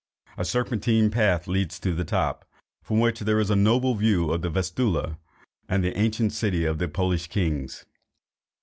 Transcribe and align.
A 0.35 0.43
serpentine 0.43 1.11
path 1.11 1.45
leads 1.47 1.79
to 1.79 1.93
the 1.93 2.03
top, 2.03 2.43
from 2.81 2.99
which 2.99 3.19
there 3.19 3.39
is 3.39 3.51
a 3.51 3.55
noble 3.55 3.93
view 3.93 4.31
of 4.31 4.41
the 4.41 4.49
Vistula, 4.49 5.19
and 5.69 5.85
of 5.85 5.93
the 5.93 5.99
ancient 5.99 6.33
city 6.33 6.65
of 6.65 6.79
the 6.79 6.87
Polish 6.87 7.27
kings. 7.27 7.85